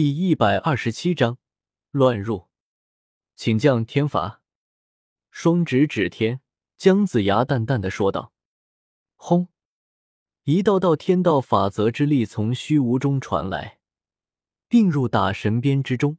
[0.00, 1.38] 第一百二十七章
[1.90, 2.46] 乱入，
[3.34, 4.40] 请降天罚。
[5.32, 6.40] 双指指天，
[6.76, 8.32] 姜子牙淡淡的说道
[9.18, 9.48] ：“轰！”
[10.46, 13.80] 一道道天道法则之力从虚无中传来，
[14.68, 16.18] 并入打神鞭之中。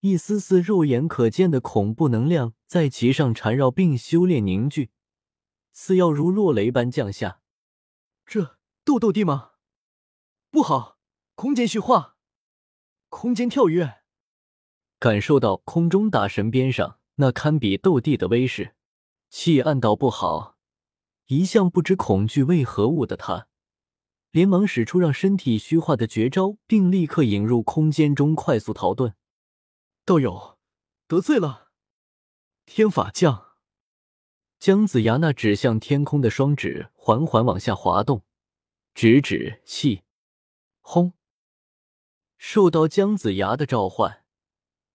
[0.00, 4.90] 一丝丝肉眼可见的恐怖能量在其上缠绕并修炼凝聚，
[5.70, 7.40] 似要如落雷般降下。
[8.26, 9.52] 这斗斗帝吗？
[10.50, 10.98] 不好，
[11.36, 12.16] 空间虚化。
[13.08, 14.02] 空间跳跃，
[14.98, 18.74] 感受到空中大神边上那堪比斗帝的威势，
[19.28, 20.56] 气暗道不好。
[21.26, 23.48] 一向不知恐惧为何物的他，
[24.30, 29.12] 连忙使出让身体虚化的绝招，并立刻引入空间中快速逃遁。
[30.04, 30.58] 道友
[31.06, 31.68] 得罪了，
[32.64, 33.48] 天法将。
[34.58, 38.24] 姜子牙那指向天空的双指缓缓往下滑动，
[38.94, 40.02] 指指气，
[40.80, 41.17] 轰。
[42.38, 44.24] 受到姜子牙的召唤，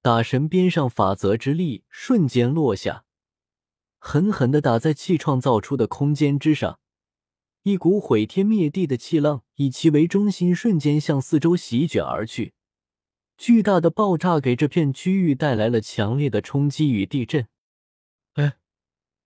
[0.00, 3.04] 打神边上法则之力瞬间落下，
[3.98, 6.80] 狠狠的打在气创造出的空间之上。
[7.62, 12.54] 一股毁天灭地的气浪以其为中心，瞬间向四周席卷而去。
[13.36, 17.48] 巨大的爆炸给这片区域带来了强烈的冲击与地震。
[18.34, 18.56] 哎，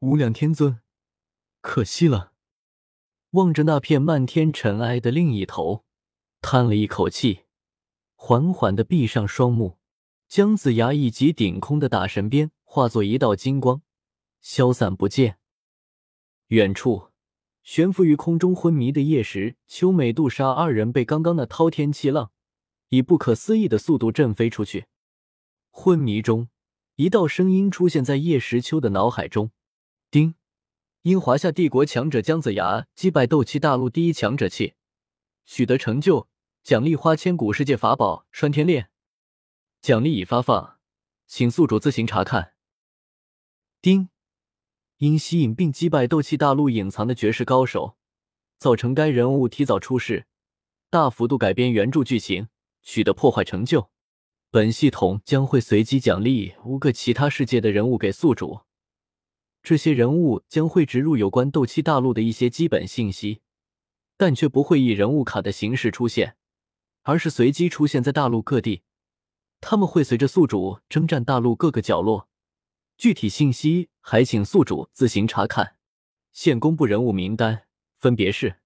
[0.00, 0.80] 无量天尊，
[1.62, 2.32] 可惜了！
[3.30, 5.84] 望着那片漫天尘埃的另一头，
[6.42, 7.43] 叹了一口气。
[8.26, 9.76] 缓缓的闭上双目，
[10.28, 13.82] 姜子牙一击顶空的大神鞭化作一道金光，
[14.40, 15.36] 消散不见。
[16.46, 17.10] 远处
[17.62, 22.30] 悬浮于空中昏迷的叶时秋、美杜莎二人被刚刚那滔天气浪
[22.88, 24.86] 以不可思议的速度震飞出去。
[25.70, 26.48] 昏迷中，
[26.94, 29.50] 一道声音出现在叶时秋的脑海中
[30.10, 30.34] ：“丁，
[31.02, 34.72] 因华夏帝国强者姜子牙击败斗气大陆第一强者气，
[35.44, 36.26] 取得成就。”
[36.64, 38.88] 奖励花千骨世界法宝拴天链，
[39.82, 40.78] 奖励已发放，
[41.26, 42.54] 请宿主自行查看。
[43.82, 44.08] 丁，
[44.96, 47.98] 因吸引并击败斗气大陆隐藏的绝世高手，
[48.56, 50.24] 造成该人物提早出世，
[50.88, 52.48] 大幅度改编原著剧情，
[52.80, 53.90] 取得破坏成就。
[54.50, 58.60] 本系统将会随机奖励五个其他世界的人物给宿主，
[59.62, 63.42] 这些人物将会植入有关斗气大陆的一些基本信息，
[64.16, 66.38] 但却不会以人物卡的形式出现。
[67.04, 68.82] 而是随机出现在大陆各地，
[69.60, 72.28] 他们会随着宿主征战大陆各个角落。
[72.96, 75.76] 具体信息还请宿主自行查看。
[76.32, 77.66] 现公布人物名单，
[77.98, 78.60] 分别是：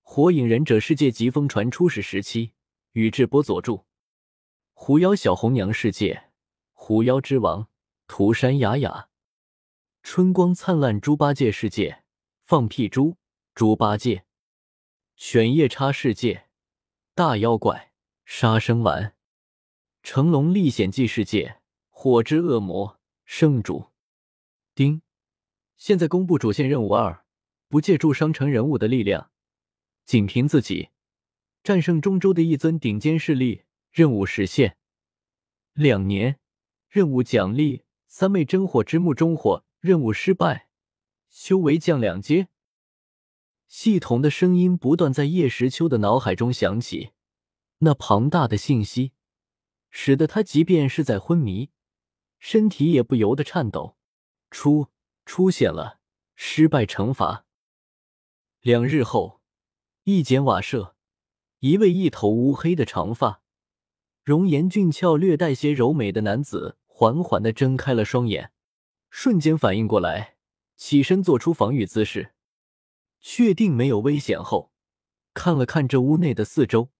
[0.00, 2.52] 火影忍者世界疾风传初始时期，
[2.92, 3.84] 宇智波佐助；
[4.74, 6.30] 狐妖小红娘世界，
[6.72, 7.68] 狐妖之王
[8.08, 9.08] 涂山雅雅；
[10.02, 12.02] 春光灿烂猪八戒世界，
[12.44, 13.16] 放屁猪
[13.54, 14.24] 猪八戒；
[15.16, 16.48] 犬夜叉世界。
[17.14, 17.92] 大妖怪
[18.24, 19.08] 杀生丸，
[20.02, 23.88] 《成龙历险记》世界火之恶魔圣主
[24.74, 25.02] 丁，
[25.76, 27.26] 现在公布主线任务二：
[27.68, 29.30] 不借助商城人物的力量，
[30.06, 30.88] 仅凭自己
[31.62, 33.64] 战胜中州的一尊顶尖势力。
[33.90, 34.78] 任务实现
[35.74, 36.40] 两年，
[36.88, 39.66] 任务奖励三昧真火之木中火。
[39.80, 40.68] 任务失败，
[41.28, 42.48] 修为降两阶。
[43.72, 47.12] 系统的声音不断在叶时秋的脑海中响起，
[47.78, 49.12] 那庞大的信息
[49.88, 51.70] 使得他即便是在昏迷，
[52.38, 53.96] 身体也不由得颤抖。
[54.50, 54.88] 出
[55.24, 56.00] 出现了
[56.34, 57.46] 失败惩罚。
[58.60, 59.40] 两日后，
[60.04, 60.94] 一间瓦舍，
[61.60, 63.40] 一位一头乌黑的长发、
[64.22, 68.52] 容颜俊俏、略带些柔美的男子缓缓的睁开了双眼，
[69.08, 70.36] 瞬间反应过来，
[70.76, 72.34] 起身做出防御姿势。
[73.22, 74.72] 确定没有危险后，
[75.32, 76.90] 看了看这屋内的四周，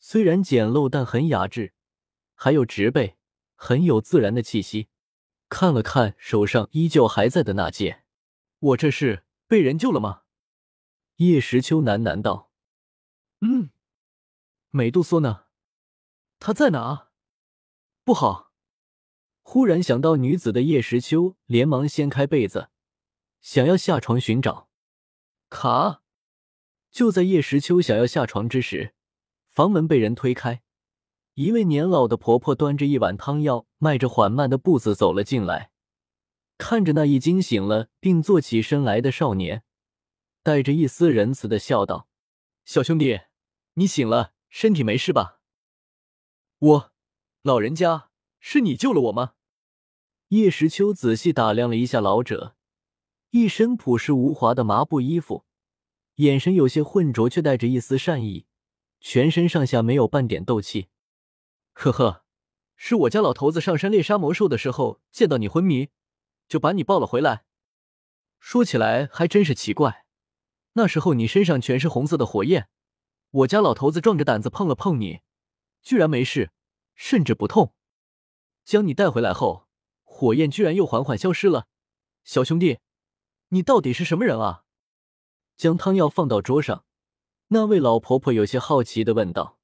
[0.00, 1.74] 虽然简陋，但很雅致，
[2.34, 3.16] 还有植被，
[3.54, 4.88] 很有自然的气息。
[5.50, 8.04] 看了看手上依旧还在的那剑，
[8.58, 10.22] 我这是被人救了吗？
[11.16, 12.50] 叶时秋喃喃道
[13.42, 13.68] ：“嗯。”
[14.74, 15.44] 美杜莎呢？
[16.38, 17.10] 她在哪？
[18.02, 18.52] 不好！
[19.42, 22.70] 忽然想到女子的叶时秋，连忙掀开被子，
[23.42, 24.70] 想要下床寻找。
[25.52, 26.02] 卡！
[26.90, 28.94] 就在叶时秋想要下床之时，
[29.50, 30.62] 房门被人推开，
[31.34, 35.70] 一位年老的婆婆端着一碗汤药，迈着缓慢的步子走了进来。
[36.56, 39.62] 看着那已经醒了并坐起身来的少年，
[40.42, 42.08] 带着一丝仁慈的笑道
[42.64, 43.20] ：“小兄弟，
[43.74, 45.40] 你醒了，身体没事吧
[46.58, 46.92] ？”“我，
[47.42, 48.08] 老人家，
[48.40, 49.34] 是你救了我吗？”
[50.28, 52.56] 叶时秋仔细打量了一下老者。
[53.32, 55.46] 一身朴实无华的麻布衣服，
[56.16, 58.44] 眼神有些浑浊，却带着一丝善意，
[59.00, 60.88] 全身上下没有半点斗气。
[61.72, 62.26] 呵呵，
[62.76, 65.88] 是我家老头子上山猎杀魔兽的时候见到你昏迷，
[66.46, 67.46] 就把你抱了回来。
[68.38, 70.04] 说起来还真是奇怪，
[70.74, 72.68] 那时候你身上全是红色的火焰，
[73.30, 75.22] 我家老头子壮着胆子碰了碰你，
[75.80, 76.50] 居然没事，
[76.94, 77.72] 甚至不痛。
[78.62, 79.68] 将你带回来后，
[80.02, 81.66] 火焰居然又缓缓消失了。
[82.24, 82.78] 小兄弟，
[83.54, 84.64] 你到底是什么人啊？
[85.58, 86.86] 将汤药放到桌上，
[87.48, 89.58] 那位老婆婆有些好奇的问道：“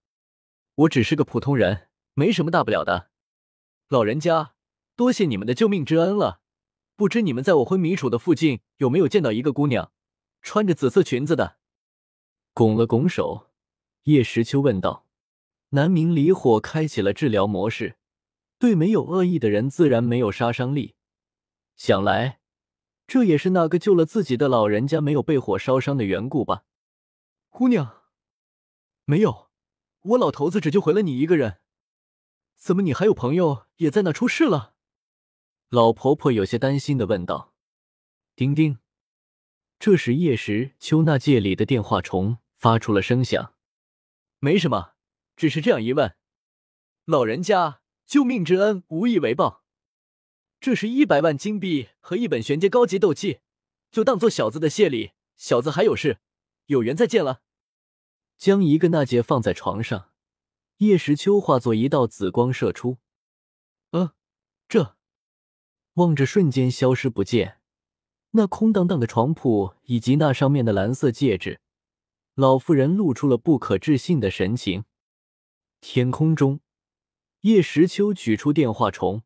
[0.76, 3.08] 我只是个普通人，没什么大不了的。
[3.88, 4.52] 老人家，
[4.94, 6.42] 多谢你们的救命之恩了。
[6.96, 9.90] 不知你们在我昏迷处的附近有没有见到一个姑娘，
[10.42, 11.56] 穿着紫色裙子的？”
[12.52, 13.48] 拱了拱手，
[14.02, 15.06] 叶时秋问道
[15.70, 17.96] ：“南明离火开启了治疗模式，
[18.58, 20.94] 对没有恶意的人自然没有杀伤力。
[21.74, 22.40] 想来。”
[23.08, 26.64] 这也是那个救了自己的老人家没有被火烧伤的缘故吧？
[27.48, 28.02] 姑娘，
[29.06, 29.48] 没有，
[30.00, 31.60] 我老头子只救回了你一个人。
[32.56, 34.74] 怎么你还有朋友也在那出事了？
[35.70, 37.54] 老婆婆有些担心的问道。
[38.36, 38.78] 叮叮，
[39.78, 43.54] 这时叶时秋那界里的电话虫发出了声响。
[44.38, 44.92] 没什么，
[45.34, 46.14] 只是这样一问。
[47.06, 49.64] 老人家，救命之恩无以为报。
[50.60, 53.40] 这是一百万金币和一本玄阶高级斗气，
[53.90, 55.12] 就当做小子的谢礼。
[55.36, 56.18] 小子还有事，
[56.66, 57.42] 有缘再见了。
[58.36, 60.10] 将一个纳戒放在床上，
[60.78, 62.98] 叶时秋化作一道紫光射出。
[63.92, 64.14] 呃，
[64.68, 64.96] 这
[65.94, 67.60] 望着瞬间消失不见，
[68.32, 71.60] 那空荡荡的床铺以及那上面的蓝色戒指，
[72.34, 74.84] 老妇人露出了不可置信的神情。
[75.80, 76.60] 天空中，
[77.42, 79.22] 叶时秋取出电话虫。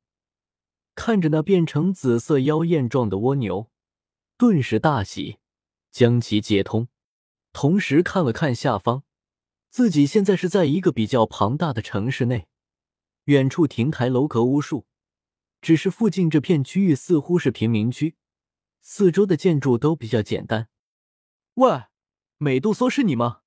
[0.95, 3.71] 看着那变成紫色妖艳状的蜗牛，
[4.37, 5.39] 顿时大喜，
[5.91, 6.89] 将其接通。
[7.53, 9.03] 同时看了看下方，
[9.71, 12.47] 自己现在是在一个比较庞大的城市内，
[13.25, 14.87] 远处亭台楼阁无数，
[15.61, 18.17] 只是附近这片区域似乎是贫民区，
[18.81, 20.69] 四周的建筑都比较简单。
[21.55, 21.85] 喂，
[22.39, 23.43] 美杜莎是你吗？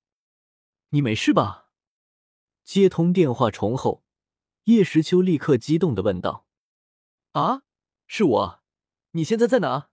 [0.90, 1.70] 你没事吧？
[2.64, 4.04] 接通电话重后，
[4.66, 6.45] 叶时秋立刻激动的问道。
[7.36, 7.64] 啊，
[8.08, 8.64] 是我！
[9.12, 9.90] 你现在在哪？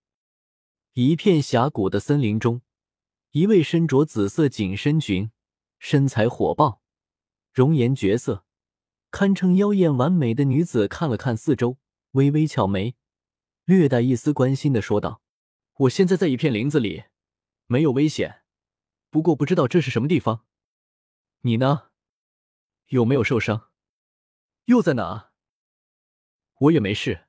[0.93, 2.63] 一片峡谷的森林中，
[3.33, 5.33] 一位身着紫色紧身裙、
[5.81, 6.83] 身材火爆、
[7.53, 8.45] 容颜绝色、
[9.11, 11.79] 堪称妖艳完美的女子看了看四周，
[12.13, 12.95] 微微翘眉，
[13.65, 15.21] 略带一丝关心的说道
[15.79, 17.07] ：“我现在在一片林子里，
[17.67, 18.45] 没有危险，
[19.11, 20.47] 不过不知道这是什么地方。
[21.41, 21.91] 你呢？
[22.91, 23.73] 有没有受伤？
[24.67, 25.33] 又在哪？
[26.61, 27.27] 我也没事。”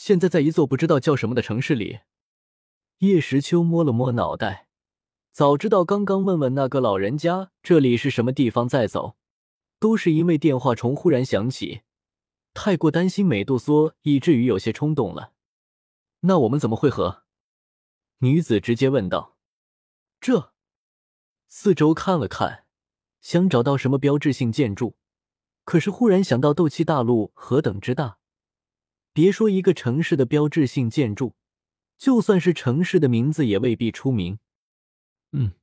[0.00, 1.98] 现在在一座不知道叫什么的城市里，
[2.98, 4.68] 叶时秋摸了摸脑袋，
[5.32, 9.16] 早知道刚刚问问那个老人家这里是什么地方再走，
[9.80, 11.80] 都是因为电话虫忽然响起，
[12.54, 15.32] 太过担心美杜莎，以至于有些冲动了。
[16.20, 17.24] 那我们怎么会合？
[18.18, 19.36] 女子直接问道。
[20.20, 20.52] 这
[21.48, 22.66] 四周看了看，
[23.20, 24.96] 想找到什么标志性建筑，
[25.64, 28.18] 可是忽然想到斗气大陆何等之大。
[29.18, 31.34] 别说一个城市的标志性建筑，
[31.96, 34.38] 就算是城市的名字也未必出名。
[35.32, 35.54] 嗯，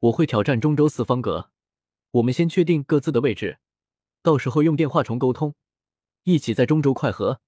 [0.00, 1.52] 我会挑战中州四方阁。
[2.10, 3.60] 我们先确定各自的位置，
[4.22, 5.54] 到时候用电话虫沟通，
[6.24, 7.40] 一起在中州快合，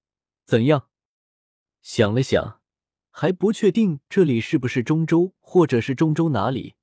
[0.45, 0.87] 怎样？
[1.81, 2.61] 想了想，
[3.11, 6.75] 还不确定这里是不是中州，或者是中州哪里。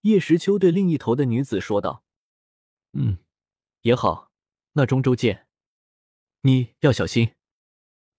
[0.00, 2.02] 叶时秋对另一头的女子说道
[2.94, 3.18] ：“嗯，
[3.82, 4.32] 也好，
[4.72, 5.46] 那中州见。
[6.40, 7.34] 你要小心。”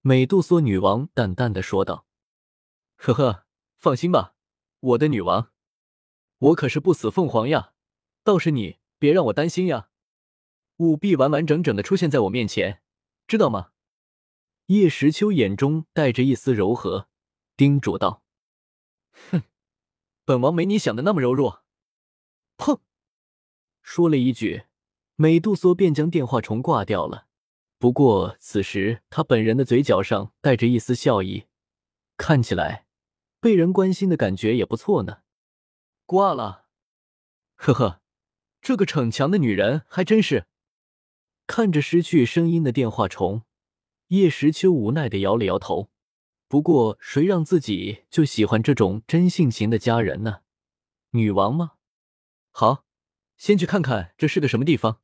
[0.07, 2.05] 美杜莎女王淡淡的说道
[2.95, 4.35] ：“呵呵，放心吧，
[4.79, 5.51] 我的女王，
[6.37, 7.73] 我可是不死凤凰呀。
[8.23, 9.89] 倒是你，别让我担心呀，
[10.77, 12.83] 务必完完整整的出现在我面前，
[13.25, 13.71] 知道吗？”
[14.67, 17.09] 叶时秋眼中带着一丝柔和，
[17.57, 18.21] 叮嘱道
[19.31, 19.41] ：“哼，
[20.23, 21.63] 本王没你想的那么柔弱。”
[22.59, 22.79] 砰，
[23.81, 24.65] 说了一句，
[25.15, 27.24] 美杜莎便将电话虫挂掉了。
[27.85, 31.45] 不过此时他本人的嘴角上带着一丝笑意，
[32.17, 32.87] 看起来
[33.39, 35.19] 被人关心的感觉也不错呢。
[36.07, 36.65] 挂了，
[37.53, 38.01] 呵呵，
[38.59, 40.47] 这个逞强的女人还真是。
[41.45, 43.43] 看着失去声音的电话虫，
[44.07, 45.91] 叶时秋无奈的摇了摇头。
[46.47, 50.39] 不过谁让自己就喜欢这种真性情的家人呢？
[51.11, 51.73] 女王吗？
[52.49, 52.83] 好，
[53.37, 55.01] 先去看看这是个什么地方。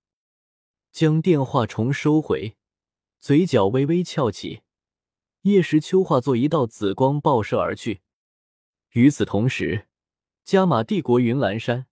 [0.92, 2.58] 将电话虫收回。
[3.22, 4.62] 嘴角微微翘起，
[5.44, 8.02] 叶时秋化作一道紫光爆射而去。
[8.94, 9.88] 与此同时，
[10.44, 11.86] 加玛帝国云岚山，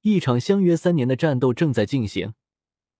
[0.00, 2.32] 一场相约三年的战斗正在进行。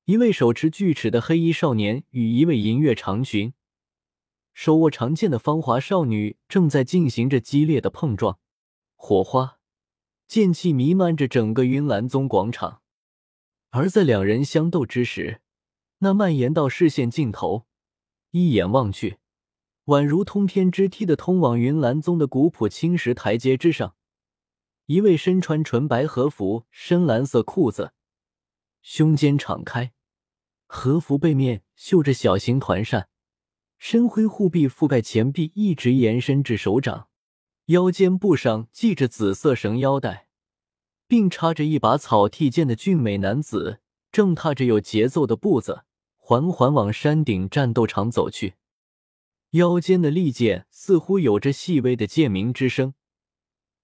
[0.04, 3.54] 一位手持巨齿的黑衣少年与一位银月长裙、
[4.52, 8.38] 手握长剑的芳华少女正在进行着激烈的碰撞，
[8.94, 9.58] 火花、
[10.28, 12.82] 剑气弥漫着整个云岚宗广场。
[13.70, 15.40] 而在两人相斗之时，
[16.04, 17.64] 那蔓延到视线尽头，
[18.32, 19.16] 一眼望去，
[19.86, 23.94] 宛如通天之梯的通往云岚宗的古朴青石台阶之上，
[24.84, 27.94] 一位身穿纯白和服、深蓝色裤子，
[28.82, 29.94] 胸肩敞开，
[30.66, 33.08] 和服背面绣着小型团扇，
[33.78, 37.08] 深灰护臂覆盖前臂，一直延伸至手掌，
[37.68, 40.28] 腰间布上系着紫色绳腰带。
[41.06, 43.80] 并插着一把草剃剑的俊美男子，
[44.12, 45.84] 正踏着有节奏的步子，
[46.26, 48.54] 缓缓往山顶战斗场走去。
[49.50, 52.94] 腰间的利剑似乎有着细微的剑鸣之声，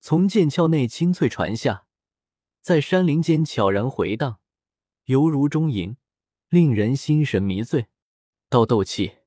[0.00, 1.84] 从剑鞘内清脆传下，
[2.62, 4.38] 在山林间悄然回荡，
[5.04, 5.98] 犹如钟吟，
[6.48, 7.88] 令人心神迷醉。
[8.48, 9.18] 到斗气，